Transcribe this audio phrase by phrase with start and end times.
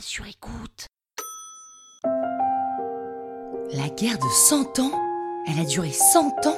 [0.00, 0.86] sur écoute.
[3.72, 4.90] La guerre de 100 ans
[5.46, 6.56] Elle a duré 100 ans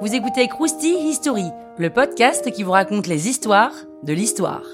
[0.00, 1.46] Vous écoutez Krusty History,
[1.78, 3.72] le podcast qui vous raconte les histoires
[4.02, 4.64] de l'histoire.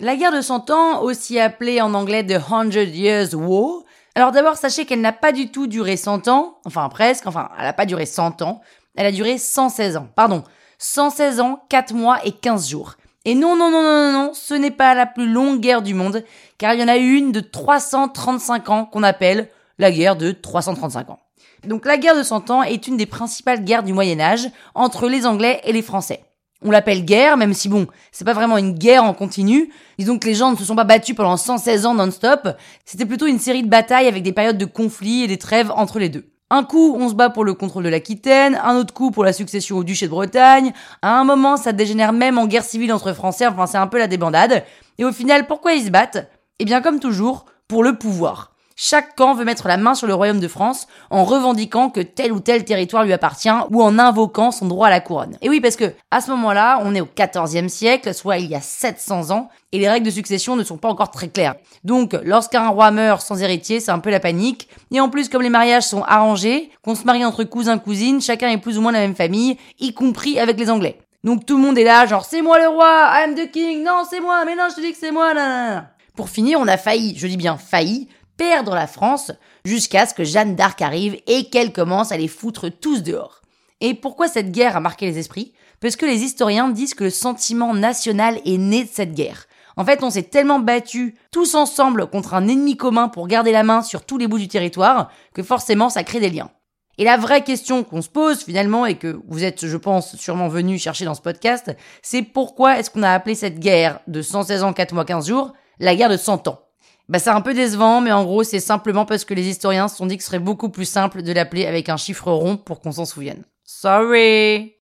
[0.00, 3.82] La guerre de 100 ans, aussi appelée en anglais The Hundred Years War,
[4.14, 7.64] alors d'abord sachez qu'elle n'a pas du tout duré 100 ans, enfin presque, enfin elle
[7.64, 8.60] n'a pas duré 100 ans,
[8.96, 10.44] elle a duré 116 ans, pardon,
[10.84, 12.96] 116 ans, 4 mois et 15 jours.
[13.24, 16.22] Et non, non, non, non, non, ce n'est pas la plus longue guerre du monde,
[16.58, 21.08] car il y en a une de 335 ans qu'on appelle la guerre de 335
[21.08, 21.20] ans.
[21.66, 25.08] Donc la guerre de 100 ans est une des principales guerres du Moyen Âge entre
[25.08, 26.22] les Anglais et les Français.
[26.60, 29.72] On l'appelle guerre, même si bon, c'est pas vraiment une guerre en continu.
[29.98, 32.46] Disons que les gens ne se sont pas battus pendant 116 ans non-stop.
[32.84, 35.98] C'était plutôt une série de batailles avec des périodes de conflits et des trêves entre
[35.98, 36.33] les deux.
[36.56, 39.32] Un coup, on se bat pour le contrôle de l'Aquitaine, un autre coup pour la
[39.32, 40.72] succession au duché de Bretagne.
[41.02, 43.98] À un moment, ça dégénère même en guerre civile entre Français, enfin c'est un peu
[43.98, 44.62] la débandade.
[44.98, 46.30] Et au final, pourquoi ils se battent?
[46.60, 48.53] Eh bien comme toujours, pour le pouvoir.
[48.76, 52.32] Chaque camp veut mettre la main sur le royaume de France en revendiquant que tel
[52.32, 55.36] ou tel territoire lui appartient ou en invoquant son droit à la couronne.
[55.42, 58.54] Et oui, parce que à ce moment-là, on est au XIVe siècle, soit il y
[58.56, 61.54] a 700 ans, et les règles de succession ne sont pas encore très claires.
[61.84, 64.68] Donc, lorsqu'un roi meurt sans héritier, c'est un peu la panique.
[64.90, 68.48] Et en plus, comme les mariages sont arrangés, qu'on se marie entre cousins cousines, chacun
[68.48, 70.98] est plus ou moins la même famille, y compris avec les Anglais.
[71.22, 74.02] Donc tout le monde est là, genre c'est moi le roi, I'm the king, non
[74.08, 75.90] c'est moi, mais non je te dis que c'est moi, nanana.
[76.14, 79.32] Pour finir, on a failli, je dis bien failli, perdre la France
[79.64, 83.42] jusqu'à ce que Jeanne d'Arc arrive et qu'elle commence à les foutre tous dehors.
[83.80, 85.52] Et pourquoi cette guerre a marqué les esprits?
[85.80, 89.46] Parce que les historiens disent que le sentiment national est né de cette guerre.
[89.76, 93.64] En fait, on s'est tellement battus tous ensemble contre un ennemi commun pour garder la
[93.64, 96.50] main sur tous les bouts du territoire que forcément ça crée des liens.
[96.96, 100.46] Et la vraie question qu'on se pose finalement et que vous êtes, je pense, sûrement
[100.46, 104.62] venu chercher dans ce podcast, c'est pourquoi est-ce qu'on a appelé cette guerre de 116
[104.62, 106.60] ans, 4 mois, 15 jours, la guerre de 100 ans?
[107.08, 109.96] Bah c'est un peu décevant, mais en gros c'est simplement parce que les historiens se
[109.96, 112.80] sont dit que ce serait beaucoup plus simple de l'appeler avec un chiffre rond pour
[112.80, 113.44] qu'on s'en souvienne.
[113.64, 114.74] Sorry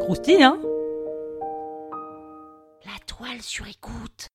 [0.00, 0.58] Croustille, hein?
[2.84, 4.28] La toile sur écoute.